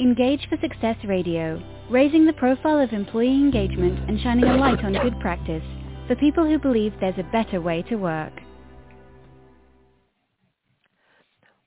[0.00, 4.94] Engage for Success Radio, raising the profile of employee engagement and shining a light on
[4.94, 5.62] good practice
[6.06, 8.32] for people who believe there's a better way to work.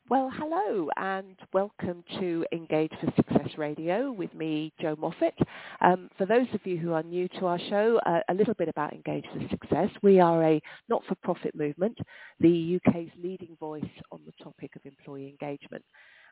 [0.09, 5.33] Well, hello and welcome to Engage for Success Radio with me, Jo Moffatt.
[5.81, 8.69] Um, for those of you who are new to our show, uh, a little bit
[8.69, 9.89] about Engage for Success.
[10.01, 11.97] We are a not-for-profit movement,
[12.39, 15.85] the UK's leading voice on the topic of employee engagement.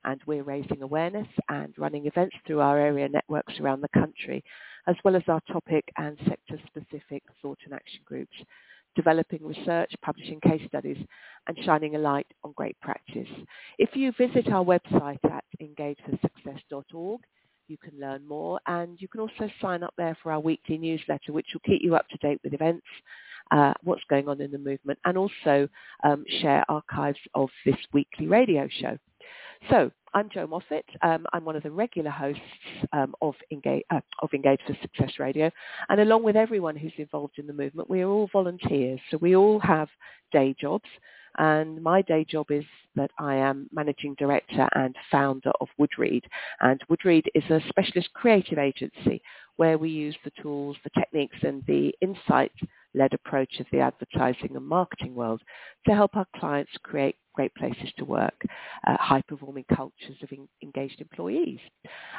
[0.05, 4.43] And we're raising awareness and running events through our area networks around the country,
[4.87, 8.35] as well as our topic and sector-specific thought and action groups
[8.95, 10.97] developing research, publishing case studies,
[11.47, 13.27] and shining a light on great practice.
[13.77, 17.21] If you visit our website at engageforsuccess.org,
[17.67, 21.31] you can learn more and you can also sign up there for our weekly newsletter
[21.31, 22.85] which will keep you up to date with events,
[23.51, 25.67] uh, what's going on in the movement and also
[26.03, 28.97] um, share archives of this weekly radio show.
[29.69, 30.83] So I'm Jo Moffatt.
[31.01, 32.41] Um, I'm one of the regular hosts
[32.91, 35.49] um, of, Engage, uh, of Engage for Success Radio.
[35.89, 38.99] And along with everyone who's involved in the movement, we are all volunteers.
[39.09, 39.87] So we all have
[40.31, 40.89] day jobs.
[41.39, 42.65] And my day job is
[42.95, 46.23] that I am managing director and founder of Woodreed.
[46.61, 49.21] And Woodreed is a specialist creative agency
[49.55, 52.51] where we use the tools, the techniques and the insight
[52.93, 55.41] led approach of the advertising and marketing world
[55.87, 58.39] to help our clients create great places to work,
[58.87, 61.59] uh, high-performing cultures of in- engaged employees.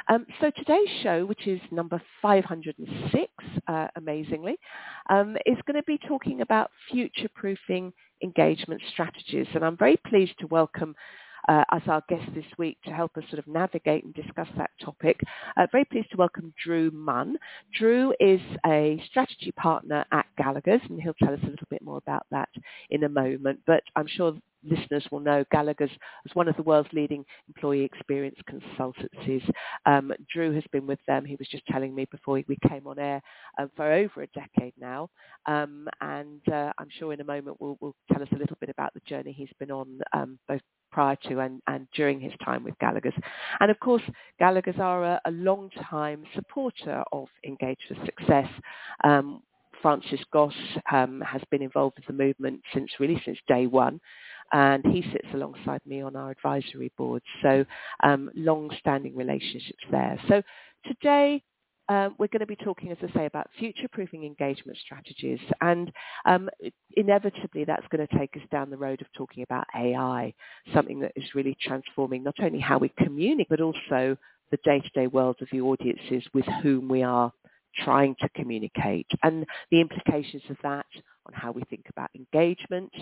[0.08, 3.32] Um, so today's show, which is number 506,
[3.68, 4.56] uh, amazingly,
[5.10, 9.46] um, is going to be talking about future-proofing engagement strategies.
[9.54, 10.94] And I'm very pleased to welcome
[11.48, 14.70] uh, as our guest this week to help us sort of navigate and discuss that
[14.82, 15.20] topic.
[15.56, 17.36] Uh, very pleased to welcome Drew Munn.
[17.78, 21.98] Drew is a strategy partner at Gallagher's and he'll tell us a little bit more
[21.98, 22.48] about that
[22.90, 23.60] in a moment.
[23.66, 24.34] But I'm sure
[24.64, 29.48] listeners will know Gallagher's as one of the world's leading employee experience consultancies.
[29.86, 32.98] Um, Drew has been with them, he was just telling me before we came on
[32.98, 33.22] air,
[33.58, 35.08] uh, for over a decade now.
[35.46, 38.70] Um, and uh, I'm sure in a moment will will tell us a little bit
[38.70, 40.60] about the journey he's been on um, both
[40.94, 43.14] prior to and, and during his time with Gallagher's.
[43.60, 44.02] And of course,
[44.38, 48.48] Gallagher's are a, a long-time supporter of Engage for Success.
[49.02, 49.42] Um,
[49.82, 50.54] Francis Goss
[50.92, 54.00] um, has been involved with the movement since really since day one
[54.52, 57.22] and he sits alongside me on our advisory board.
[57.42, 57.64] So
[58.02, 60.18] um, long-standing relationships there.
[60.28, 60.42] So
[60.86, 61.42] today
[61.88, 65.40] um, we're going to be talking, as I say, about future-proofing engagement strategies.
[65.60, 65.92] And
[66.24, 66.48] um,
[66.96, 70.32] inevitably, that's going to take us down the road of talking about AI,
[70.72, 74.16] something that is really transforming not only how we communicate, but also
[74.50, 77.32] the day-to-day world of the audiences with whom we are
[77.82, 80.86] trying to communicate and the implications of that
[81.26, 82.92] on how we think about engagement,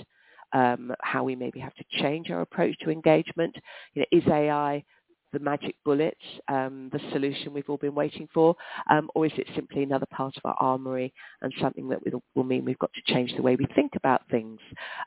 [0.52, 3.54] um, how we maybe have to change our approach to engagement.
[3.94, 4.84] You know, is AI
[5.32, 6.16] the magic bullet,
[6.48, 8.54] um, the solution we've all been waiting for,
[8.90, 12.44] um, or is it simply another part of our armory and something that will, will
[12.44, 14.60] mean we've got to change the way we think about things?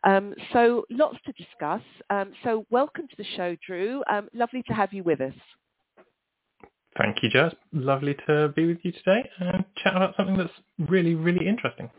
[0.04, 1.82] Um, so lots to discuss.
[2.10, 4.04] Um, so welcome to the show, Drew.
[4.10, 5.34] Um, lovely to have you with us.
[6.98, 7.54] Thank you, Jess.
[7.74, 11.90] Lovely to be with you today and chat about something that's really, really interesting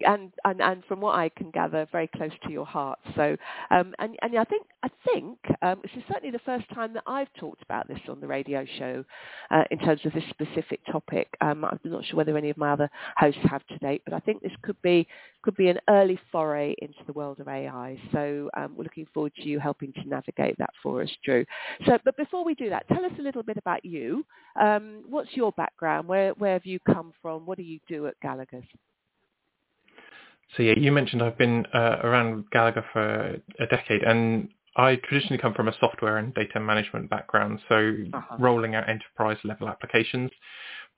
[0.00, 2.98] and, and, and from what I can gather, very close to your heart.
[3.14, 3.36] So,
[3.70, 7.04] um, and, and I think I think um, this is certainly the first time that
[7.06, 9.04] I've talked about this on the radio show
[9.50, 11.28] uh, in terms of this specific topic.
[11.40, 14.20] Um, I'm not sure whether any of my other hosts have to date, but I
[14.20, 15.06] think this could be
[15.42, 17.98] could be an early foray into the world of AI.
[18.12, 21.44] So um, we're looking forward to you helping to navigate that for us, Drew.
[21.86, 24.24] So, but before we do that, tell us a little bit about you.
[24.60, 26.08] Um, what's your background?
[26.08, 27.46] Where where have you come from?
[27.46, 28.64] What do you do at Gallagher's?
[30.56, 35.38] So yeah, you mentioned I've been uh, around Gallagher for a decade, and I traditionally
[35.38, 38.36] come from a software and data management background, so uh-huh.
[38.38, 40.30] rolling out enterprise level applications,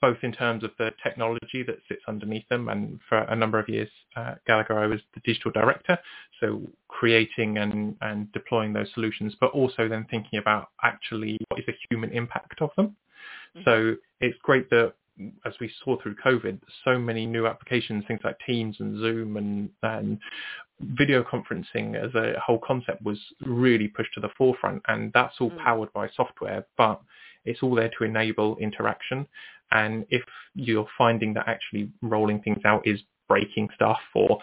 [0.01, 3.69] both in terms of the technology that sits underneath them, and for a number of
[3.69, 5.99] years, uh, Gallagher, I was the digital director,
[6.41, 11.67] so creating and, and deploying those solutions, but also then thinking about actually what is
[11.67, 12.97] the human impact of them.
[13.57, 13.63] Mm-hmm.
[13.65, 14.95] So it's great that
[15.45, 19.71] as we saw through COVID, so many new applications, things like Teams and Zoom and,
[19.83, 20.19] and
[20.81, 24.83] video conferencing as a whole concept was really pushed to the forefront.
[24.89, 25.59] And that's all mm.
[25.63, 27.01] powered by software, but
[27.45, 29.27] it's all there to enable interaction.
[29.73, 30.23] And if
[30.55, 34.39] you're finding that actually rolling things out is breaking stuff or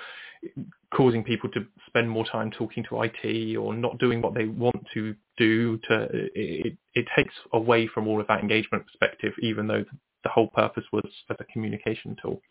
[0.94, 4.86] causing people to spend more time talking to IT or not doing what they want
[4.94, 9.84] to do to it, it takes away from all of that engagement perspective even though
[10.24, 12.42] the whole purpose was as a communication tool.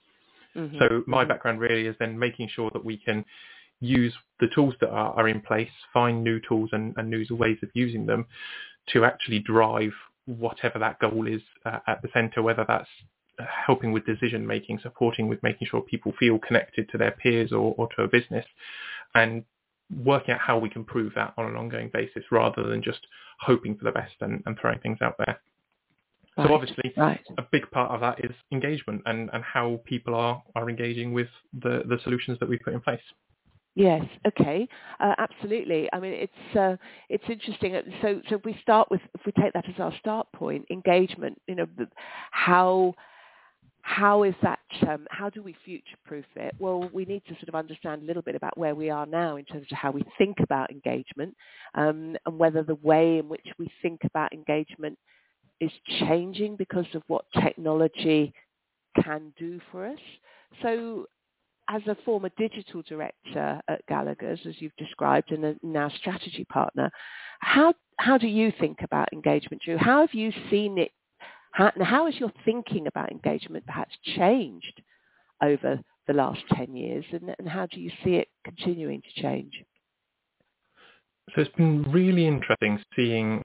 [0.57, 0.79] Mm-hmm.
[0.79, 1.29] So my mm-hmm.
[1.29, 3.25] background really is then making sure that we can
[3.81, 7.59] use the tools that are, are in place, find new tools and, and new ways
[7.63, 8.27] of using them
[8.93, 9.93] to actually drive
[10.27, 12.89] whatever that goal is uh, at the center, whether that's
[13.47, 17.75] helping with decision making, supporting with making sure people feel connected to their peers or,
[17.77, 18.47] or to a business,
[19.15, 19.45] and
[20.05, 23.01] working out how we can prove that on an ongoing basis rather than just
[23.41, 25.41] hoping for the best and, and throwing things out there.
[26.37, 26.49] Right.
[26.49, 27.21] So obviously, right.
[27.37, 31.29] a big part of that is engagement and, and how people are, are engaging with
[31.53, 33.03] the, the solutions that we've put in place.
[33.75, 34.05] Yes.
[34.27, 34.69] Okay.
[35.01, 35.89] Uh, absolutely.
[35.93, 36.77] I mean, it's uh,
[37.09, 37.75] it's interesting.
[38.03, 41.41] So so if we start with if we take that as our start point, engagement.
[41.49, 41.67] You know,
[42.33, 42.95] how
[43.83, 44.61] how is that?
[44.89, 46.55] Um, how do we future-proof it?
[46.59, 49.37] Well, we need to sort of understand a little bit about where we are now
[49.37, 51.37] in terms of how we think about engagement,
[51.75, 54.99] um, and whether the way in which we think about engagement
[55.61, 55.71] is
[56.01, 58.33] changing because of what technology
[59.03, 59.99] can do for us.
[60.63, 61.07] So,
[61.69, 66.91] as a former digital director at Gallagher's, as you've described, and a now strategy partner,
[67.41, 69.77] how how do you think about engagement, Drew?
[69.77, 70.93] How have you seen it
[71.53, 74.83] how, how has your thinking about engagement perhaps changed
[75.43, 79.53] over the last 10 years and, and how do you see it continuing to change?
[81.35, 83.43] So it's been really interesting seeing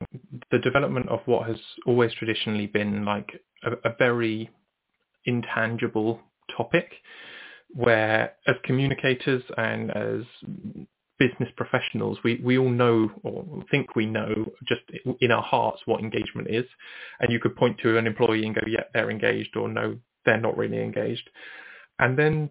[0.52, 3.30] the development of what has always traditionally been like
[3.64, 4.50] a, a very
[5.26, 6.20] intangible
[6.56, 6.92] topic
[7.70, 10.24] where as communicators and as
[11.20, 14.82] business professionals, we, we all know or think we know just
[15.20, 16.66] in our hearts what engagement is.
[17.20, 20.40] And you could point to an employee and go, yeah, they're engaged or no, they're
[20.40, 21.30] not really engaged.
[22.00, 22.50] And then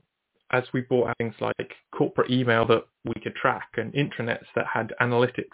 [0.52, 4.66] as we brought out things like corporate email that we could track and intranets that
[4.72, 5.44] had analytics,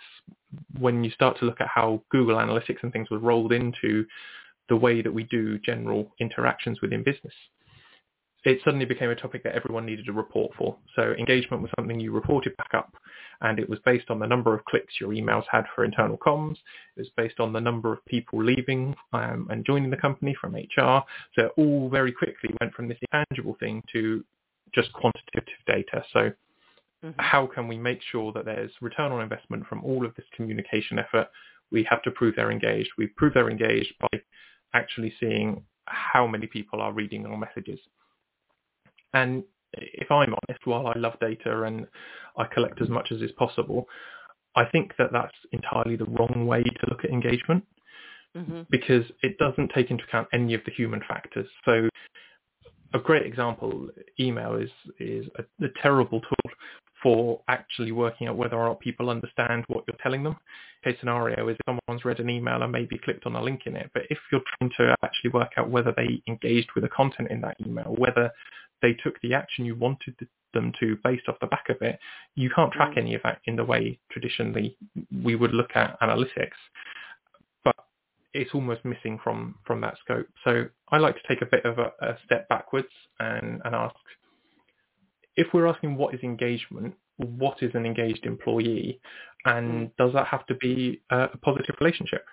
[0.79, 4.05] when you start to look at how Google Analytics and things were rolled into
[4.69, 7.35] the way that we do general interactions within business,
[8.45, 10.77] it suddenly became a topic that everyone needed a report for.
[10.97, 12.93] So engagement was something you reported back up,
[13.41, 16.57] and it was based on the number of clicks your emails had for internal comms.
[16.97, 20.55] It was based on the number of people leaving um, and joining the company from
[20.55, 21.03] HR.
[21.35, 24.25] So it all very quickly went from this intangible thing to
[24.75, 26.05] just quantitative data.
[26.13, 26.33] So
[27.05, 27.11] mm-hmm.
[27.19, 30.99] how can we make sure that there's return on investment from all of this communication
[30.99, 31.29] effort?
[31.71, 32.91] We have to prove they're engaged.
[32.99, 34.21] We prove they're engaged by
[34.75, 37.79] actually seeing how many people are reading our messages.
[39.15, 39.45] And
[39.75, 41.87] if I'm honest, while I love data and
[42.37, 43.87] I collect as much as is possible,
[44.55, 47.65] I think that that's entirely the wrong way to look at engagement
[48.37, 48.63] mm-hmm.
[48.71, 51.49] because it doesn't take into account any of the human factors.
[51.65, 51.89] So
[52.95, 53.89] a great example,
[54.21, 54.71] email is
[55.01, 56.53] is a, a terrible tool
[57.03, 60.37] for actually working out whether or not people understand what you're telling them.
[60.85, 63.75] Case scenario is if someone's read an email and maybe clicked on a link in
[63.75, 67.31] it, but if you're trying to actually work out whether they engaged with the content
[67.31, 68.31] in that email, whether
[68.83, 70.17] they took the action you wanted
[70.53, 71.99] them to based off the back of it,
[72.35, 72.99] you can't track mm.
[72.99, 74.77] any of that in the way traditionally
[75.23, 76.59] we would look at analytics.
[77.65, 77.77] But
[78.35, 80.27] it's almost missing from, from that scope.
[80.45, 82.89] So I like to take a bit of a, a step backwards
[83.19, 83.97] and, and ask,
[85.37, 89.01] if we're asking what is engagement, what is an engaged employee,
[89.45, 89.91] and mm.
[89.97, 92.25] does that have to be a, a positive relationship?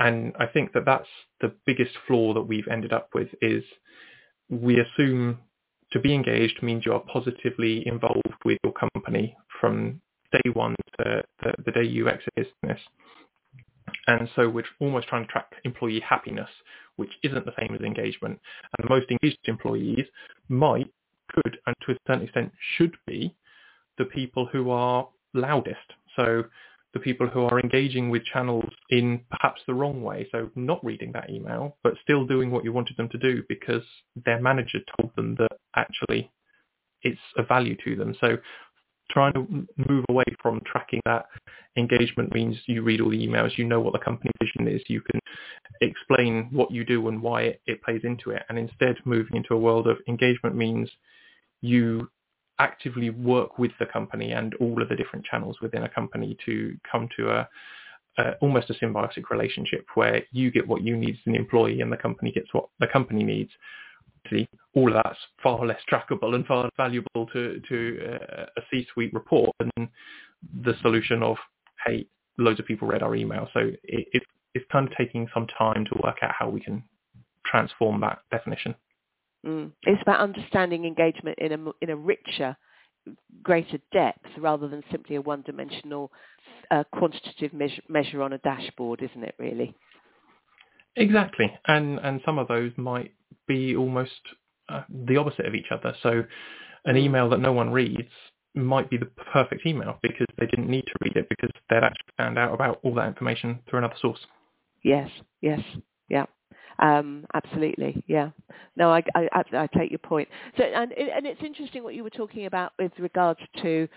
[0.00, 1.08] And I think that that's
[1.40, 3.64] the biggest flaw that we've ended up with is
[4.48, 5.38] we assume
[5.92, 10.00] to be engaged means you are positively involved with your company from
[10.32, 12.80] day one to the, the day you exit business.
[14.06, 16.48] And so we're almost trying to track employee happiness,
[16.96, 18.38] which isn't the same as engagement.
[18.78, 20.06] And most engaged employees
[20.48, 20.90] might,
[21.30, 23.34] could, and to a certain extent should be
[23.96, 25.92] the people who are loudest.
[26.16, 26.44] So
[26.98, 30.28] the people who are engaging with channels in perhaps the wrong way.
[30.32, 33.82] So not reading that email, but still doing what you wanted them to do because
[34.24, 36.30] their manager told them that actually
[37.02, 38.16] it's a value to them.
[38.20, 38.38] So
[39.10, 41.26] trying to move away from tracking that
[41.76, 45.00] engagement means you read all the emails, you know what the company vision is, you
[45.00, 45.20] can
[45.80, 48.42] explain what you do and why it, it plays into it.
[48.48, 50.90] And instead moving into a world of engagement means
[51.60, 52.10] you
[52.58, 56.76] actively work with the company and all of the different channels within a company to
[56.90, 57.48] come to a,
[58.18, 61.92] a, almost a symbiotic relationship where you get what you need as an employee and
[61.92, 63.50] the company gets what the company needs.
[64.74, 69.50] All of that's far less trackable and far valuable to, to uh, a C-suite report
[69.58, 69.88] than
[70.64, 71.36] the solution of,
[71.86, 73.48] hey, loads of people read our email.
[73.54, 74.22] So it, it,
[74.54, 76.82] it's kind of taking some time to work out how we can
[77.46, 78.74] transform that definition.
[79.46, 79.72] Mm.
[79.82, 82.56] It's about understanding engagement in a in a richer,
[83.42, 86.10] greater depth rather than simply a one-dimensional
[86.70, 89.34] uh, quantitative measure, measure on a dashboard, isn't it?
[89.38, 89.74] Really.
[90.96, 93.14] Exactly, and and some of those might
[93.46, 94.20] be almost
[94.68, 95.94] uh, the opposite of each other.
[96.02, 96.24] So,
[96.84, 97.02] an mm.
[97.02, 98.10] email that no one reads
[98.54, 102.12] might be the perfect email because they didn't need to read it because they'd actually
[102.16, 104.18] found out about all that information through another source.
[104.82, 105.08] Yes,
[105.40, 105.60] yes,
[106.08, 106.26] yeah.
[106.78, 108.30] Um, absolutely, yeah.
[108.76, 110.28] No, I, I, I, take your point.
[110.56, 113.88] So, and, and it's interesting what you were talking about with regards to,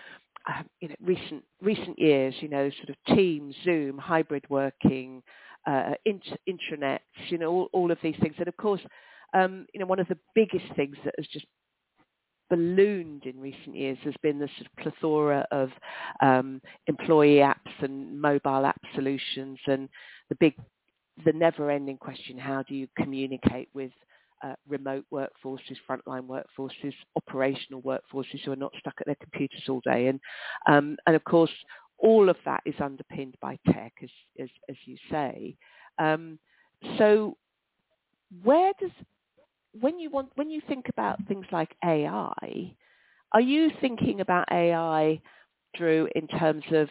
[0.48, 2.34] um, you know, recent recent years.
[2.40, 5.22] You know, sort of Teams, Zoom, hybrid working,
[5.66, 6.98] uh, int- intranets.
[7.28, 8.34] You know, all, all of these things.
[8.38, 8.80] And of course,
[9.32, 11.46] um, you know, one of the biggest things that has just
[12.50, 15.70] ballooned in recent years has been the sort of plethora of
[16.20, 19.88] um, employee apps and mobile app solutions and
[20.28, 20.54] the big,
[21.24, 23.92] the never-ending question, how do you communicate with
[24.42, 29.80] uh, remote workforces, frontline workforces, operational workforces who are not stuck at their computers all
[29.84, 30.08] day.
[30.08, 30.20] And,
[30.66, 31.52] um, and of course,
[31.98, 35.56] all of that is underpinned by tech, as, as, as you say.
[35.98, 36.38] Um,
[36.98, 37.36] so
[38.42, 38.90] where does
[39.80, 42.74] when you want when you think about things like AI,
[43.32, 45.20] are you thinking about AI
[45.74, 46.88] Drew in terms of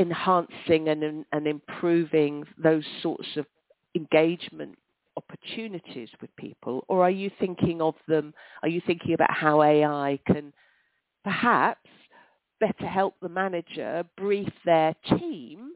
[0.00, 3.46] enhancing and, and improving those sorts of
[3.94, 4.76] engagement
[5.16, 10.18] opportunities with people or are you thinking of them are you thinking about how AI
[10.26, 10.52] can
[11.24, 11.90] perhaps
[12.60, 15.72] better help the manager brief their team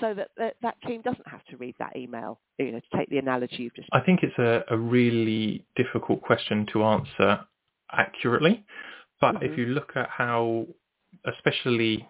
[0.00, 3.08] so that, that that team doesn't have to read that email, you know, to take
[3.10, 3.88] the analogy you've just...
[3.92, 7.40] I think it's a, a really difficult question to answer
[7.92, 8.64] accurately.
[9.20, 9.52] But mm-hmm.
[9.52, 10.66] if you look at how,
[11.26, 12.08] especially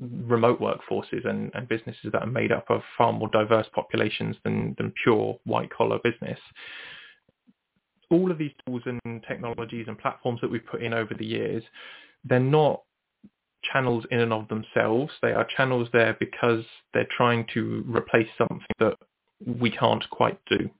[0.00, 4.74] remote workforces and, and businesses that are made up of far more diverse populations than,
[4.78, 6.38] than pure white collar business,
[8.10, 11.62] all of these tools and technologies and platforms that we've put in over the years,
[12.24, 12.82] they're not
[13.72, 15.12] channels in and of themselves.
[15.22, 18.94] They are channels there because they're trying to replace something that
[19.44, 20.70] we can't quite do.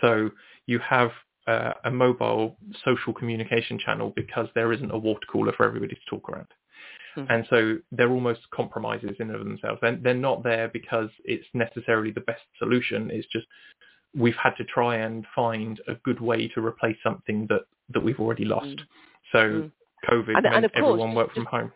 [0.00, 0.30] So
[0.66, 1.10] you have
[1.46, 6.00] uh, a mobile social communication channel because there isn't a water cooler for everybody to
[6.08, 6.48] talk around.
[7.16, 7.32] Mm-hmm.
[7.32, 9.78] And so they're almost compromises in and of themselves.
[9.82, 13.10] They're, they're not there because it's necessarily the best solution.
[13.10, 13.46] It's just
[14.14, 17.62] we've had to try and find a good way to replace something that,
[17.92, 18.66] that we've already lost.
[18.66, 18.84] Mm.
[19.32, 19.72] So mm.
[20.08, 21.72] COVID and, meant and everyone worked from home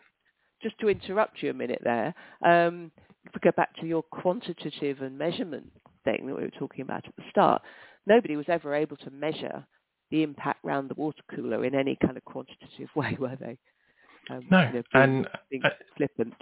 [0.65, 2.13] just to interrupt you a minute there,
[2.43, 2.91] um,
[3.23, 5.71] if we go back to your quantitative and measurement
[6.03, 7.61] thing that we were talking about at the start,
[8.07, 9.63] nobody was ever able to measure
[10.09, 13.59] the impact round the water cooler in any kind of quantitative way, were they?
[14.29, 16.33] Um, no, you know, and being uh, flippant.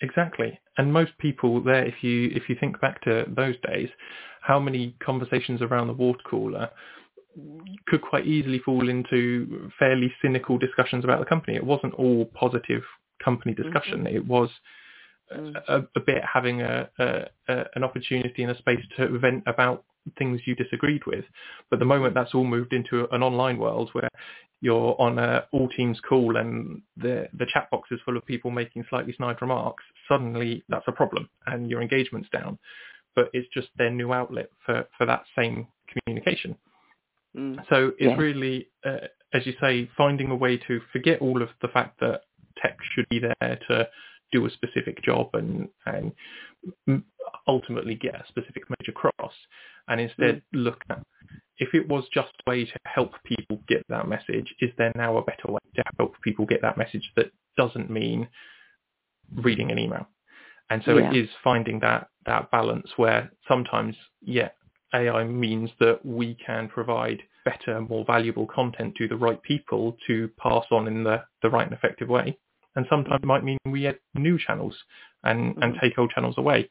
[0.00, 3.88] Exactly, and most people there, if you if you think back to those days,
[4.40, 6.70] how many conversations around the water cooler
[7.86, 11.56] could quite easily fall into fairly cynical discussions about the company.
[11.56, 12.82] It wasn't all positive
[13.24, 14.04] company discussion.
[14.04, 14.16] Mm-hmm.
[14.16, 14.50] It was
[15.34, 15.54] mm.
[15.68, 19.84] a, a, bit having a, a, an opportunity and a space to vent about
[20.18, 21.24] things you disagreed with.
[21.70, 24.10] But the moment that's all moved into an online world where
[24.62, 28.50] you're on a all teams call and the the chat box is full of people
[28.50, 32.58] making slightly snide remarks, suddenly that's a problem and your engagement's down.
[33.14, 36.56] But it's just their new outlet for, for that same communication.
[37.36, 37.62] Mm.
[37.68, 38.16] So it's yeah.
[38.16, 42.22] really, uh, as you say, finding a way to forget all of the fact that
[42.62, 43.88] tech should be there to
[44.30, 47.02] do a specific job and, and
[47.48, 49.34] ultimately get a specific message across
[49.88, 50.42] and instead mm.
[50.52, 51.02] look at
[51.62, 55.16] if it was just a way to help people get that message, is there now
[55.16, 58.28] a better way to help people get that message that doesn't mean
[59.36, 60.06] reading an email?
[60.70, 61.10] And so yeah.
[61.10, 64.50] it is finding that, that balance where sometimes, yeah,
[64.94, 70.30] AI means that we can provide better, more valuable content to the right people to
[70.38, 72.38] pass on in the, the right and effective way
[72.76, 74.74] and sometimes it might mean we add new channels
[75.24, 75.62] and, mm-hmm.
[75.62, 76.70] and take old channels away.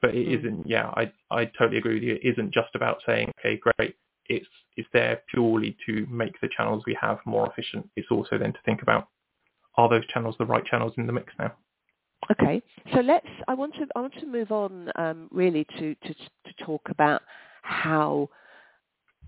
[0.00, 0.56] But it mm-hmm.
[0.58, 2.14] not yeah, I, I totally agree with you.
[2.14, 3.96] It isn't just about saying, okay, great,
[4.26, 7.88] it's, it's there purely to make the channels we have more efficient.
[7.96, 9.08] It's also then to think about,
[9.76, 11.52] are those channels the right channels in the mix now?
[12.30, 12.62] Okay,
[12.94, 13.26] so let's.
[13.48, 13.86] I want to.
[13.96, 17.22] I want to move on um, really to, to to talk about
[17.62, 18.28] how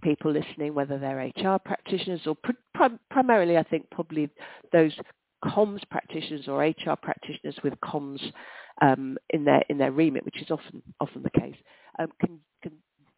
[0.03, 4.29] people listening, whether they're HR practitioners or pr- primarily, I think probably
[4.73, 4.93] those
[5.45, 8.21] comms practitioners or HR practitioners with comms
[8.81, 11.57] um, in their in their remit, which is often often the case,
[11.99, 12.73] um, can can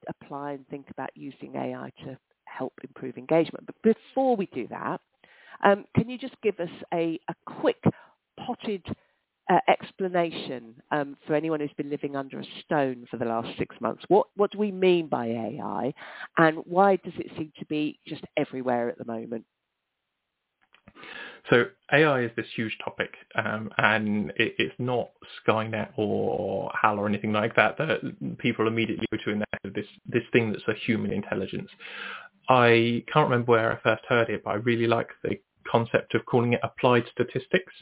[0.09, 3.67] apply and think about using AI to help improve engagement.
[3.67, 5.01] But before we do that,
[5.65, 7.83] um, can you just give us a, a quick
[8.39, 8.85] potted
[9.51, 13.77] uh, explanation um, for anyone who's been living under a stone for the last six
[13.81, 14.05] months?
[14.09, 15.95] What what do we mean by AI,
[16.39, 19.45] and why does it seem to be just everywhere at the moment?
[21.51, 25.11] So AI is this huge topic, um, and it, it's not
[25.47, 29.87] Skynet or HAL or anything like that that people immediately go to in their this
[30.07, 31.71] this thing that's a human intelligence.
[32.49, 35.39] I can't remember where I first heard it, but I really like the
[35.71, 37.73] concept of calling it applied statistics.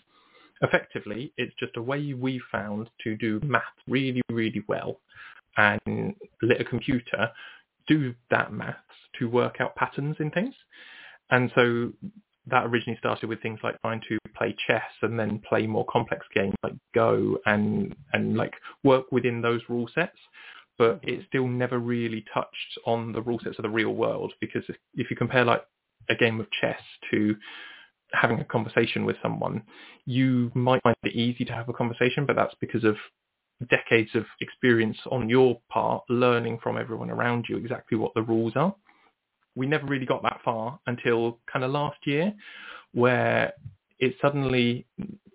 [0.62, 5.00] effectively, it's just a way we found to do math really, really well
[5.56, 7.30] and let a computer
[7.87, 8.78] do that maths
[9.18, 10.54] to work out patterns in things.
[11.30, 11.92] And so
[12.47, 16.27] that originally started with things like trying to play chess and then play more complex
[16.35, 20.19] games like Go and and like work within those rule sets.
[20.77, 24.65] But it still never really touched on the rule sets of the real world because
[24.69, 25.65] if, if you compare like
[26.09, 27.37] a game of chess to
[28.13, 29.63] having a conversation with someone,
[30.05, 32.97] you might find it easy to have a conversation, but that's because of
[33.71, 38.53] decades of experience on your part learning from everyone around you exactly what the rules
[38.57, 38.75] are.
[39.55, 42.33] We never really got that far until kind of last year
[42.93, 43.53] where
[43.99, 44.87] it suddenly,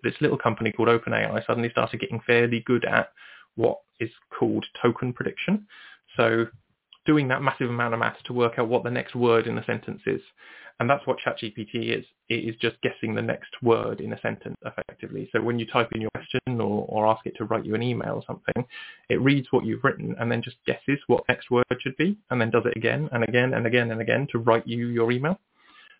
[0.02, 3.12] this little company called OpenAI suddenly started getting fairly good at
[3.56, 5.66] what is called token prediction.
[6.16, 6.46] So
[7.06, 9.64] doing that massive amount of math to work out what the next word in a
[9.64, 10.20] sentence is.
[10.80, 12.06] And that's what ChatGPT is.
[12.30, 15.28] It is just guessing the next word in a sentence effectively.
[15.30, 17.82] So when you type in your question or, or ask it to write you an
[17.82, 18.64] email or something,
[19.10, 22.40] it reads what you've written and then just guesses what next word should be and
[22.40, 25.38] then does it again and again and again and again to write you your email.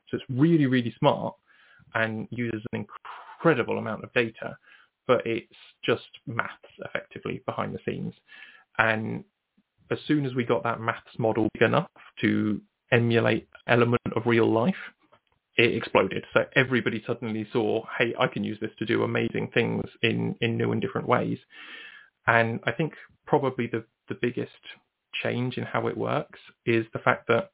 [0.08, 1.34] So it's really, really smart
[1.94, 2.86] and uses an
[3.38, 4.56] incredible amount of data,
[5.06, 5.52] but it's
[5.84, 6.54] just maths
[6.86, 8.14] effectively behind the scenes.
[8.78, 9.24] And
[9.90, 11.90] as soon as we got that maths model big enough
[12.22, 14.74] to emulate element of real life,
[15.56, 16.24] it exploded.
[16.34, 20.56] So everybody suddenly saw, hey, I can use this to do amazing things in, in
[20.56, 21.38] new and different ways.
[22.26, 22.94] And I think
[23.26, 24.52] probably the, the biggest
[25.22, 27.50] change in how it works is the fact that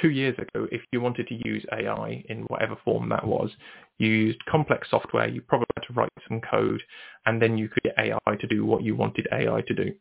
[0.00, 3.50] two years ago, if you wanted to use AI in whatever form that was,
[3.98, 6.82] you used complex software, you probably had to write some code,
[7.26, 9.92] and then you could get AI to do what you wanted AI to do.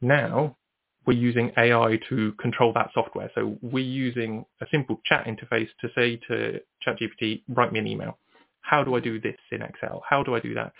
[0.00, 0.56] Now,
[1.06, 3.30] we're using AI to control that software.
[3.34, 8.18] So we're using a simple chat interface to say to ChatGPT, write me an email.
[8.60, 10.02] How do I do this in Excel?
[10.08, 10.72] How do I do that?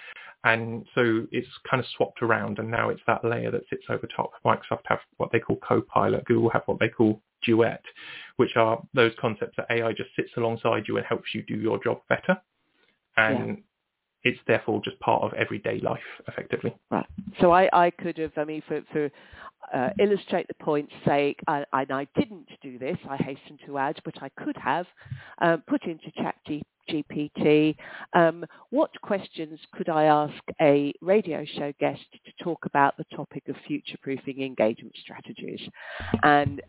[0.45, 4.09] And so it's kind of swapped around and now it's that layer that sits over
[4.15, 4.33] top.
[4.45, 6.25] Microsoft have what they call Copilot.
[6.25, 7.83] Google have what they call Duet,
[8.37, 11.83] which are those concepts that AI just sits alongside you and helps you do your
[11.83, 12.41] job better.
[13.17, 13.63] And yeah
[14.25, 16.75] it's therefore just part of everyday life, effectively.
[16.91, 17.07] Right.
[17.41, 19.11] So I, I could have, I mean, for, for
[19.75, 23.97] uh, illustrate the point's sake, I, and I didn't do this, I hasten to add,
[24.05, 24.87] but I could have
[25.41, 26.11] um, put into
[26.91, 27.75] ChatGPT,
[28.13, 33.45] um, what questions could I ask a radio show guest to talk about the topic
[33.49, 35.61] of future-proofing engagement strategies?
[36.23, 36.61] And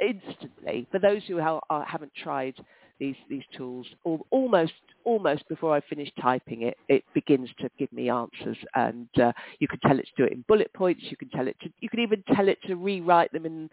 [0.00, 2.54] instantly, for those who ha- haven't tried
[2.98, 3.86] these these tools
[4.30, 4.72] almost
[5.04, 9.68] almost before I finish typing it, it begins to give me answers, and uh, you
[9.68, 11.02] can tell it to do it in bullet points.
[11.10, 13.70] You can tell it to you can even tell it to rewrite them in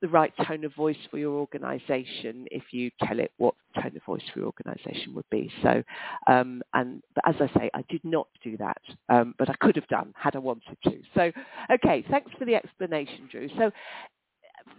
[0.00, 4.02] the right tone of voice for your organisation if you tell it what tone of
[4.04, 5.50] voice for your organisation would be.
[5.62, 5.82] So,
[6.26, 9.88] um, and as I say, I did not do that, um, but I could have
[9.88, 11.00] done had I wanted to.
[11.14, 11.32] So,
[11.70, 13.48] okay, thanks for the explanation, Drew.
[13.58, 13.70] So,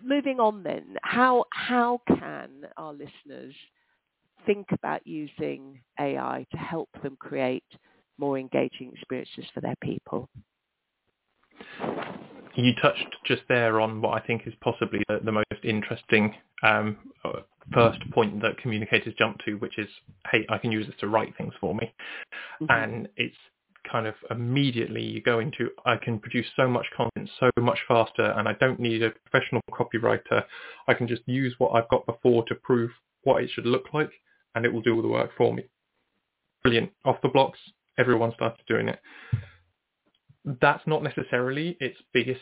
[0.03, 3.53] moving on then, how how can our listeners
[4.45, 7.63] think about using AI to help them create
[8.17, 10.29] more engaging experiences for their people?
[12.55, 16.33] You touched just there on what I think is possibly the, the most interesting
[16.63, 16.97] um,
[17.73, 19.87] first point that communicators jump to, which is,
[20.31, 21.93] hey, I can use this to write things for me.
[22.61, 22.65] Mm-hmm.
[22.71, 23.35] And it's
[23.91, 28.23] kind of immediately you go into I can produce so much content so much faster
[28.37, 30.43] and I don't need a professional copywriter.
[30.87, 32.91] I can just use what I've got before to prove
[33.23, 34.11] what it should look like
[34.55, 35.63] and it will do all the work for me.
[36.63, 36.91] Brilliant.
[37.05, 37.59] Off the blocks,
[37.97, 38.99] everyone started doing it.
[40.61, 42.41] That's not necessarily its biggest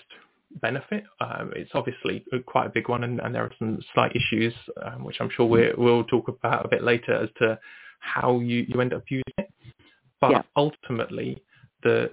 [0.62, 1.04] benefit.
[1.20, 5.04] Um, it's obviously quite a big one and, and there are some slight issues um,
[5.04, 7.60] which I'm sure we will talk about a bit later as to
[8.00, 9.50] how you, you end up using it.
[10.22, 10.42] But yeah.
[10.56, 11.42] ultimately,
[11.84, 12.12] the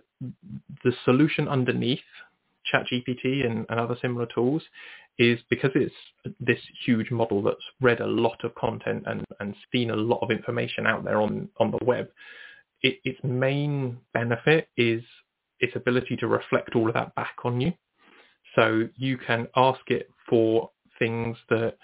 [0.84, 2.00] the solution underneath
[2.72, 4.62] ChatGPT and, and other similar tools
[5.18, 5.94] is because it's
[6.40, 10.30] this huge model that's read a lot of content and, and seen a lot of
[10.30, 12.08] information out there on, on the web,
[12.82, 15.02] it, its main benefit is
[15.60, 17.72] its ability to reflect all of that back on you.
[18.56, 21.76] So you can ask it for things that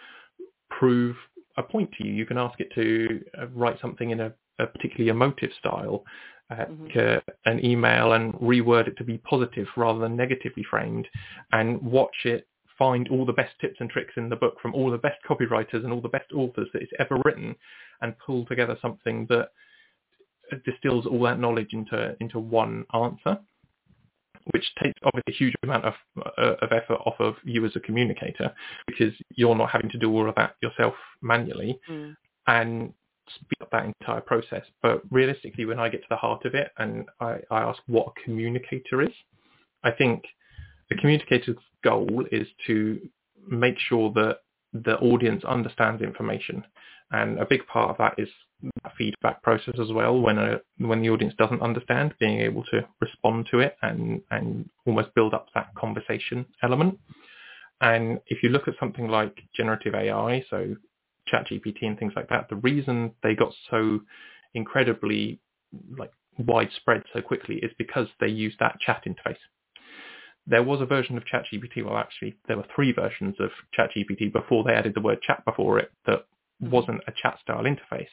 [0.68, 1.16] prove
[1.60, 2.12] a point to you.
[2.12, 6.04] You can ask it to uh, write something in a a particularly emotive style,
[6.50, 7.18] uh, mm-hmm.
[7.46, 11.08] an email and reword it to be positive rather than negatively framed,
[11.52, 12.46] and watch it
[12.78, 15.84] find all the best tips and tricks in the book from all the best copywriters
[15.84, 17.54] and all the best authors that it's ever written,
[18.02, 19.48] and pull together something that
[20.64, 23.38] distills all that knowledge into into one answer
[24.52, 25.94] which takes obviously a huge amount of,
[26.38, 28.52] uh, of effort off of you as a communicator
[28.86, 31.78] because you're not having to do all of that yourself manually.
[31.88, 32.16] Mm.
[32.46, 32.94] And
[33.34, 34.64] speed up that entire process.
[34.82, 38.08] But realistically, when I get to the heart of it and I, I ask what
[38.08, 39.12] a communicator is,
[39.84, 40.24] I think
[40.88, 43.00] the communicator's goal is to
[43.48, 44.38] make sure that
[44.72, 46.64] the audience understands information.
[47.10, 48.28] And a big part of that is
[48.62, 50.20] that feedback process as well.
[50.20, 54.68] When a when the audience doesn't understand, being able to respond to it and and
[54.86, 56.98] almost build up that conversation element.
[57.80, 60.76] And if you look at something like generative AI, so
[61.32, 64.00] ChatGPT and things like that, the reason they got so
[64.54, 65.40] incredibly
[65.96, 69.38] like widespread so quickly is because they use that chat interface.
[70.46, 74.64] There was a version of ChatGPT, well actually there were three versions of ChatGPT before
[74.64, 76.26] they added the word chat before it that.
[76.60, 78.08] Wasn't a chat style interface.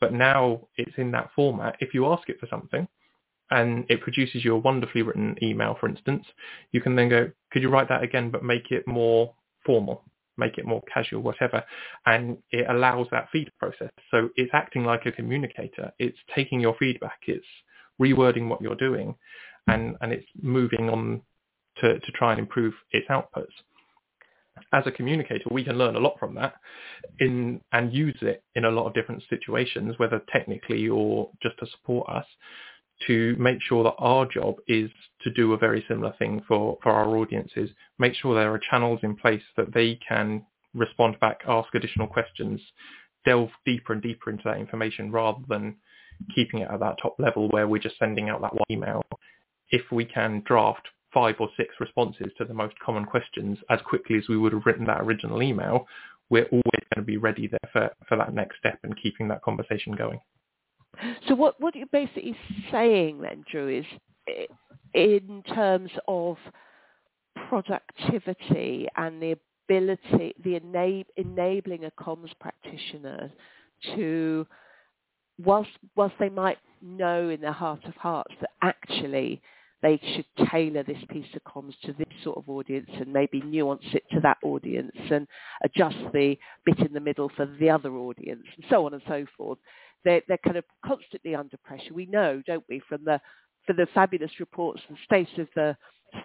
[0.00, 1.76] But now it's in that format.
[1.80, 2.86] If you ask it for something
[3.50, 6.26] and it produces you a wonderfully written email, for instance,
[6.72, 10.04] you can then go, could you write that again but make it more formal?
[10.36, 11.62] make it more casual, whatever.
[12.06, 13.90] And it allows that feed process.
[14.10, 15.92] So it's acting like a communicator.
[15.98, 17.20] It's taking your feedback.
[17.26, 17.46] It's
[18.00, 19.14] rewording what you're doing
[19.66, 21.22] and, and it's moving on
[21.80, 23.52] to, to try and improve its outputs.
[24.72, 26.54] As a communicator, we can learn a lot from that
[27.18, 31.66] in and use it in a lot of different situations, whether technically or just to
[31.66, 32.26] support us
[33.06, 34.90] to make sure that our job is
[35.22, 39.00] to do a very similar thing for, for our audiences, make sure there are channels
[39.02, 42.60] in place that they can respond back, ask additional questions,
[43.24, 45.76] delve deeper and deeper into that information rather than
[46.34, 49.02] keeping it at that top level where we're just sending out that one email.
[49.70, 54.18] If we can draft five or six responses to the most common questions as quickly
[54.18, 55.86] as we would have written that original email,
[56.28, 59.42] we're always going to be ready there for, for that next step and keeping that
[59.42, 60.20] conversation going.
[61.28, 62.36] So what, what you're basically
[62.70, 64.46] saying then, Drew, is
[64.94, 66.36] in terms of
[67.48, 69.36] productivity and the
[69.68, 73.30] ability, the enab- enabling a comms practitioner
[73.94, 74.46] to,
[75.42, 79.42] whilst, whilst they might know in their heart of hearts that actually
[79.84, 83.84] they should tailor this piece of comms to this sort of audience and maybe nuance
[83.92, 85.28] it to that audience and
[85.62, 89.24] adjust the bit in the middle for the other audience and so on and so
[89.36, 89.58] forth
[90.04, 91.94] they're, they're kind of constantly under pressure.
[91.94, 93.20] We know, don't we, from the
[93.66, 95.74] from the fabulous reports and state of the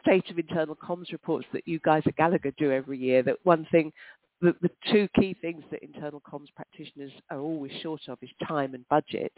[0.01, 3.65] state of internal comms reports that you guys at Gallagher do every year, that one
[3.71, 3.93] thing,
[4.41, 8.73] the, the two key things that internal comms practitioners are always short of is time
[8.73, 9.33] and budget.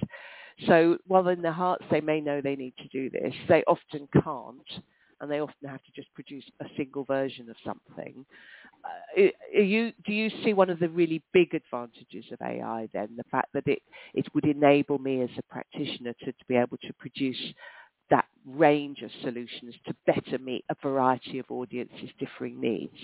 [0.68, 4.08] So while in their hearts they may know they need to do this, they often
[4.24, 4.84] can't
[5.22, 8.26] and they often have to just produce a single version of something.
[8.84, 13.24] Uh, you, do you see one of the really big advantages of AI then, the
[13.32, 13.80] fact that it,
[14.16, 17.54] it would enable me as a practitioner to, to be able to produce
[18.10, 22.98] that range of solutions to better meet a variety of audiences' differing needs?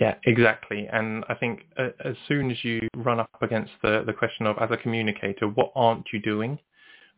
[0.00, 0.86] Yeah, exactly.
[0.92, 4.56] And I think uh, as soon as you run up against the, the question of,
[4.60, 6.58] as a communicator, what aren't you doing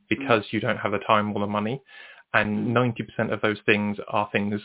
[0.08, 0.52] because mm.
[0.52, 1.82] you don't have the time or the money?
[2.32, 4.62] And 90% of those things are things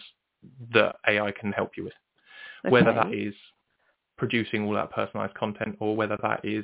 [0.74, 1.94] that AI can help you with.
[2.66, 2.72] Okay.
[2.72, 3.34] Whether that is
[4.18, 6.64] producing all that personalized content or whether that is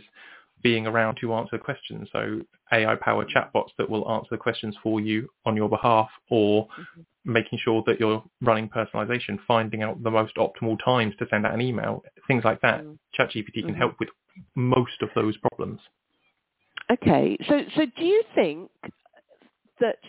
[0.64, 2.08] being around to answer questions.
[2.12, 7.02] So AI-powered chatbots that will answer the questions for you on your behalf or mm-hmm.
[7.32, 11.54] making sure that you're running personalization, finding out the most optimal times to send out
[11.54, 12.82] an email, things like that.
[12.82, 13.22] Mm-hmm.
[13.22, 13.76] ChatGPT can mm-hmm.
[13.76, 14.10] help with
[14.56, 15.80] most of those problems.
[16.92, 18.70] Okay, so so do you think
[19.80, 20.00] that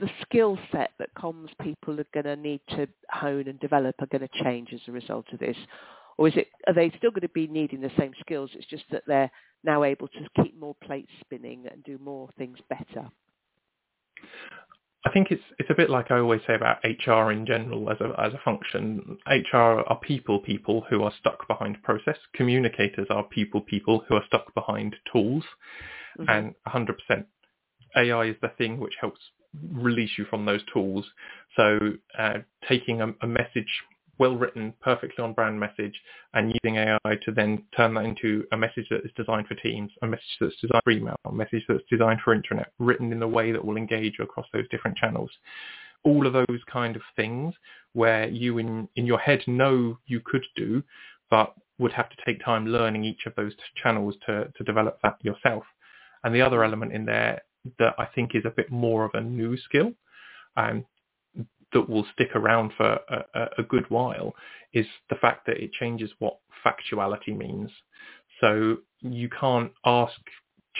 [0.00, 4.06] the skill set that comms people are going to need to hone and develop are
[4.06, 5.56] going to change as a result of this?
[6.20, 8.50] Or is it, are they still going to be needing the same skills?
[8.52, 9.30] It's just that they're
[9.64, 13.08] now able to keep more plates spinning and do more things better.
[15.06, 17.96] I think it's it's a bit like I always say about HR in general as
[18.02, 19.16] a as a function.
[19.26, 22.18] HR are people people who are stuck behind process.
[22.34, 25.44] Communicators are people people who are stuck behind tools.
[26.18, 26.28] Mm-hmm.
[26.28, 27.24] And 100%
[27.96, 29.20] AI is the thing which helps
[29.72, 31.06] release you from those tools.
[31.56, 31.78] So
[32.18, 33.68] uh, taking a, a, message,
[34.20, 35.98] well written, perfectly on brand message,
[36.34, 39.90] and using AI to then turn that into a message that is designed for Teams,
[40.02, 43.26] a message that's designed for email, a message that's designed for intranet, written in a
[43.26, 45.30] way that will engage across those different channels.
[46.04, 47.54] All of those kind of things
[47.94, 50.82] where you in, in your head know you could do,
[51.30, 55.16] but would have to take time learning each of those channels to, to develop that
[55.22, 55.64] yourself.
[56.24, 57.40] And the other element in there
[57.78, 59.92] that I think is a bit more of a new skill
[60.56, 60.84] um,
[61.72, 64.34] that will stick around for a, a, good while
[64.72, 67.70] is the fact that it changes what factuality means.
[68.40, 70.14] So you can't ask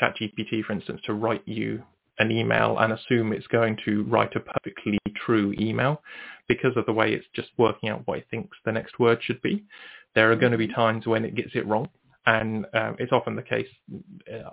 [0.01, 1.83] ChatGPT, for instance, to write you
[2.19, 6.03] an email and assume it's going to write a perfectly true email
[6.49, 9.41] because of the way it's just working out what it thinks the next word should
[9.43, 9.65] be.
[10.15, 10.75] There are going to be mm-hmm.
[10.75, 11.89] times when it gets it wrong
[12.27, 13.69] And um, it's often the case,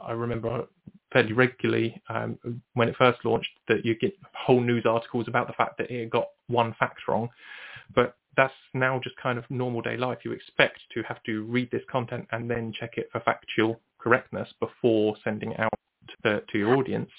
[0.08, 0.68] I remember
[1.12, 2.38] fairly regularly um,
[2.74, 6.10] when it first launched that you get whole news articles about the fact that it
[6.10, 7.30] got one fact wrong.
[7.94, 10.20] But that's now just kind of normal day life.
[10.24, 14.50] You expect to have to read this content and then check it for factual correctness
[14.60, 15.74] before sending it out
[16.24, 17.10] to, to your audience.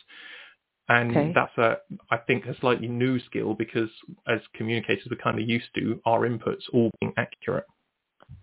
[0.88, 1.32] And okay.
[1.34, 1.78] that's a,
[2.10, 3.90] I think, a slightly new skill because
[4.26, 7.66] as communicators, we're kind of used to our inputs all being accurate.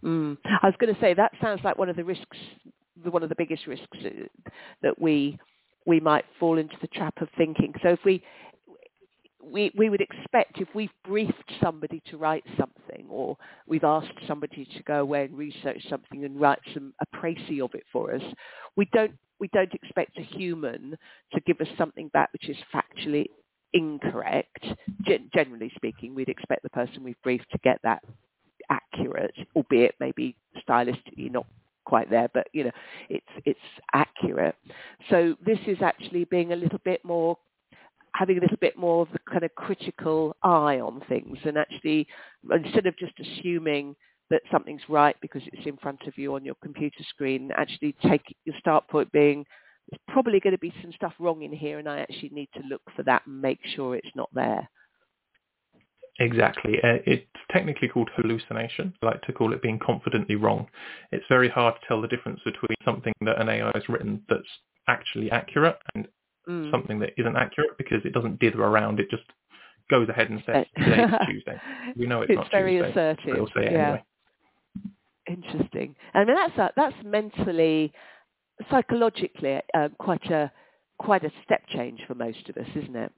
[0.03, 0.37] Mm.
[0.45, 2.37] I was going to say that sounds like one of the risks,
[3.03, 4.09] one of the biggest risks uh,
[4.83, 5.37] that we
[5.87, 7.73] we might fall into the trap of thinking.
[7.83, 8.23] So if we
[9.43, 14.65] we, we would expect if we've briefed somebody to write something or we've asked somebody
[14.75, 18.21] to go away and research something and write some a précis of it for us,
[18.75, 20.97] we don't we don't expect a human
[21.33, 23.25] to give us something back which is factually
[23.73, 24.65] incorrect.
[25.05, 28.01] Gen- generally speaking, we'd expect the person we've briefed to get that
[28.69, 30.35] accurate, albeit maybe
[30.67, 31.45] stylistically not
[31.85, 32.71] quite there, but you know,
[33.09, 33.59] it's it's
[33.93, 34.55] accurate.
[35.09, 37.37] So this is actually being a little bit more
[38.15, 42.07] having a little bit more of the kind of critical eye on things and actually
[42.49, 43.93] instead of just assuming
[44.29, 48.23] that something's right because it's in front of you on your computer screen, actually take
[48.45, 49.45] your start point being
[49.89, 52.61] there's probably going to be some stuff wrong in here and I actually need to
[52.67, 54.67] look for that and make sure it's not there.
[56.19, 56.77] Exactly.
[56.81, 58.93] Uh, it's technically called hallucination.
[59.01, 60.67] I like to call it being confidently wrong.
[61.11, 64.47] It's very hard to tell the difference between something that an AI has written that's
[64.87, 66.07] actually accurate and
[66.47, 66.71] mm.
[66.71, 68.99] something that isn't accurate because it doesn't dither around.
[68.99, 69.23] It just
[69.89, 71.61] goes ahead and says today's Tuesday.
[71.97, 72.91] We know it's, it's not very Tuesday.
[72.91, 73.35] assertive.
[73.35, 73.87] It'll say it yeah.
[73.87, 74.03] anyway.
[75.27, 75.95] Interesting.
[76.13, 77.91] I mean, that's that's mentally,
[78.69, 80.51] psychologically, uh, quite a
[80.99, 83.11] quite a step change for most of us, isn't it?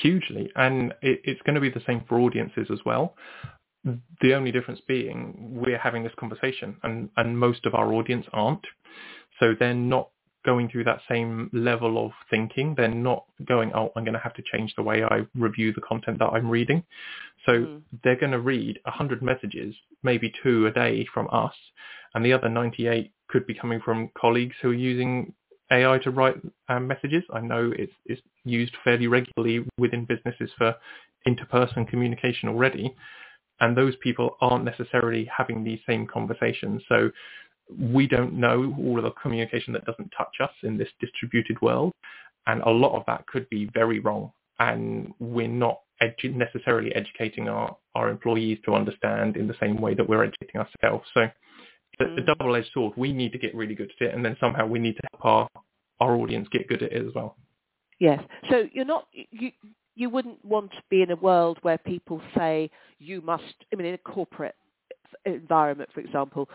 [0.00, 3.14] Hugely, and it, it's going to be the same for audiences as well.
[4.22, 8.64] The only difference being we're having this conversation, and, and most of our audience aren't.
[9.40, 10.08] So they're not
[10.44, 12.74] going through that same level of thinking.
[12.76, 15.80] They're not going, oh, I'm going to have to change the way I review the
[15.80, 16.84] content that I'm reading.
[17.46, 17.82] So mm.
[18.02, 21.54] they're going to read 100 messages, maybe two a day from us,
[22.14, 25.32] and the other 98 could be coming from colleagues who are using
[25.70, 26.36] AI to write
[26.68, 27.22] um, messages.
[27.32, 30.74] I know it's, it's used fairly regularly within businesses for
[31.26, 32.94] interperson communication already,
[33.60, 36.82] and those people aren't necessarily having these same conversations.
[36.88, 37.10] So
[37.78, 41.92] we don't know all of the communication that doesn't touch us in this distributed world,
[42.46, 47.48] and a lot of that could be very wrong, and we're not edu- necessarily educating
[47.48, 51.08] our, our employees to understand in the same way that we're educating ourselves.
[51.14, 51.28] So
[52.00, 52.26] a mm.
[52.26, 52.94] double-edged sword.
[52.96, 55.24] We need to get really good at it, and then somehow we need to help
[55.24, 55.48] our,
[56.00, 57.36] our audience get good at it as well.
[58.00, 58.22] Yes.
[58.50, 59.52] So you're not you
[59.94, 63.54] you wouldn't want to be in a world where people say you must.
[63.72, 64.56] I mean, in a corporate
[65.24, 66.48] environment, for example,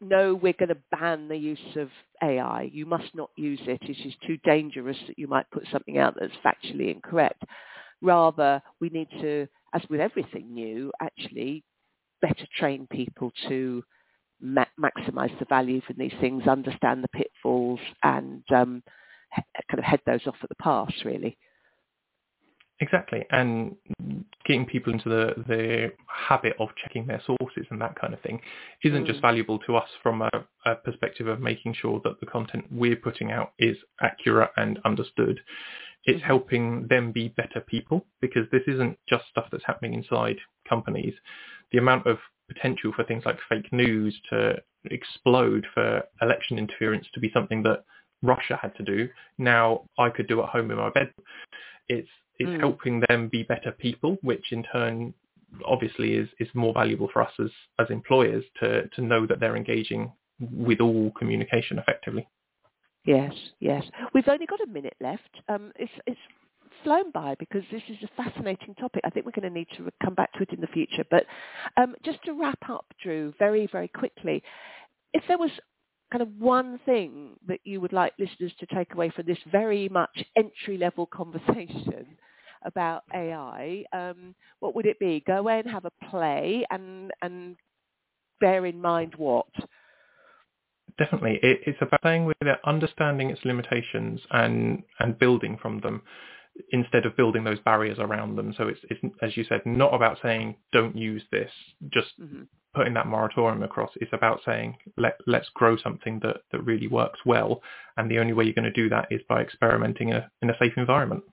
[0.00, 1.88] no, we're going to ban the use of
[2.22, 2.70] AI.
[2.72, 3.80] You must not use it.
[3.82, 7.42] It is too dangerous that you might put something out that's factually incorrect.
[8.00, 11.64] Rather, we need to, as with everything new, actually
[12.20, 13.84] better train people to
[14.42, 18.82] ma- maximize the value from these things, understand the pitfalls, and um,
[19.34, 21.38] he- kind of head those off at the pass, really.
[22.80, 23.76] Exactly, and
[24.44, 28.40] getting people into the, the habit of checking their sources and that kind of thing
[28.82, 29.06] isn't mm.
[29.06, 30.30] just valuable to us from a,
[30.66, 35.38] a, perspective of making sure that the content we're putting out is accurate and understood.
[36.06, 36.26] It's mm-hmm.
[36.26, 41.14] helping them be better people because this isn't just stuff that's happening inside companies.
[41.70, 42.18] The amount of
[42.52, 47.84] potential for things like fake news to explode, for election interference to be something that
[48.22, 51.12] Russia had to do, now I could do at home in my bed.
[51.88, 52.60] It's it's mm.
[52.60, 55.14] helping them be better people, which in turn
[55.64, 59.56] obviously is, is more valuable for us as, as employers to, to know that they're
[59.56, 60.10] engaging
[60.40, 62.26] with all communication effectively.
[63.04, 63.84] Yes, yes.
[64.14, 65.40] We've only got a minute left.
[65.48, 66.18] Um, it's, it's
[66.84, 69.02] flown by because this is a fascinating topic.
[69.04, 71.04] I think we're going to need to come back to it in the future.
[71.10, 71.26] But
[71.76, 74.42] um, just to wrap up, Drew, very, very quickly,
[75.12, 75.50] if there was
[76.10, 79.88] kind of one thing that you would like listeners to take away from this very
[79.88, 82.06] much entry-level conversation
[82.64, 85.22] about AI, um, what would it be?
[85.26, 87.56] Go away and have a play and, and
[88.40, 89.46] bear in mind what?
[90.98, 91.38] Definitely.
[91.42, 96.02] It, it's about playing with it, understanding its limitations and, and building from them
[96.70, 98.54] instead of building those barriers around them.
[98.56, 101.50] So it's, it's as you said, not about saying don't use this,
[101.92, 102.42] just mm-hmm.
[102.74, 103.90] putting that moratorium across.
[103.96, 107.62] It's about saying let let's grow something that, that really works well,
[107.96, 110.50] and the only way you're going to do that is by experimenting in a, in
[110.50, 111.24] a safe environment.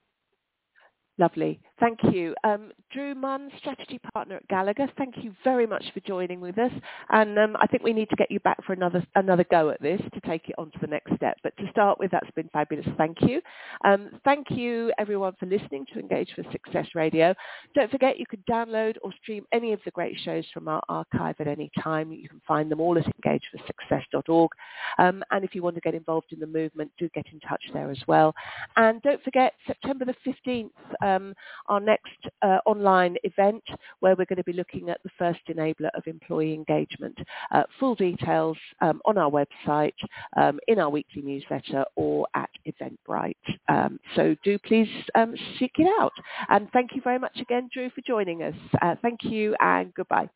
[1.19, 1.59] Lovely.
[1.81, 2.33] Thank you.
[2.43, 6.71] Um, Drew Munn, strategy partner at Gallagher, thank you very much for joining with us.
[7.09, 9.81] And um, I think we need to get you back for another another go at
[9.81, 11.37] this to take it on to the next step.
[11.43, 12.85] But to start with, that's been fabulous.
[12.97, 13.41] Thank you.
[13.85, 17.33] Um, thank you, everyone, for listening to Engage for Success Radio.
[17.75, 21.35] Don't forget you can download or stream any of the great shows from our archive
[21.39, 22.11] at any time.
[22.13, 24.51] You can find them all at engageforsuccess.org.
[24.97, 27.63] Um, and if you want to get involved in the movement, do get in touch
[27.73, 28.33] there as well.
[28.77, 30.71] And don't forget, September the 15th,
[31.09, 31.33] um,
[31.67, 33.63] our next uh, online event
[33.99, 37.17] where we're going to be looking at the first enabler of employee engagement.
[37.51, 39.93] Uh, full details um, on our website,
[40.37, 43.35] um, in our weekly newsletter or at Eventbrite.
[43.67, 46.13] Um, so do please um, seek it out.
[46.49, 48.55] And thank you very much again, Drew, for joining us.
[48.81, 50.29] Uh, thank you and goodbye.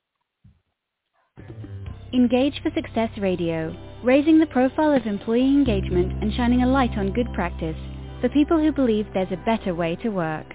[2.14, 7.12] Engage for Success Radio, raising the profile of employee engagement and shining a light on
[7.12, 7.76] good practice
[8.22, 10.46] for people who believe there's a better way to work.